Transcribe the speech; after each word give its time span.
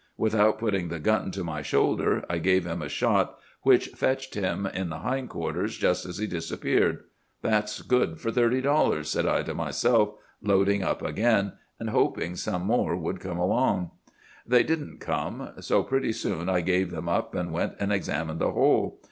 Without 0.17 0.57
putting 0.57 0.87
the 0.87 0.97
gun 0.97 1.29
to 1.29 1.43
my 1.43 1.61
shoulder, 1.61 2.25
I 2.27 2.39
gave 2.39 2.65
him 2.65 2.81
a 2.81 2.89
shot, 2.89 3.37
which 3.61 3.89
fetched 3.89 4.33
him 4.33 4.65
in 4.65 4.89
the 4.89 4.97
hindquarters 4.97 5.77
just 5.77 6.07
as 6.07 6.17
he 6.17 6.25
disappeared. 6.25 7.03
"That's 7.43 7.83
good 7.83 8.19
for 8.19 8.31
thirty 8.31 8.61
dollars," 8.61 9.09
said 9.11 9.27
I 9.27 9.43
to 9.43 9.53
myself, 9.53 10.15
loading 10.41 10.81
up 10.81 11.03
again, 11.03 11.53
and 11.79 11.91
hoping 11.91 12.35
some 12.35 12.63
more 12.63 12.95
would 12.97 13.19
come 13.19 13.37
along. 13.37 13.91
"'They 14.47 14.63
didn't 14.63 15.01
come; 15.01 15.51
so 15.59 15.83
pretty 15.83 16.13
soon 16.13 16.49
I 16.49 16.61
gave 16.61 16.89
them 16.89 17.07
up, 17.07 17.35
and 17.35 17.51
went 17.53 17.73
and 17.79 17.93
examined 17.93 18.39
the 18.39 18.49
hole. 18.53 18.99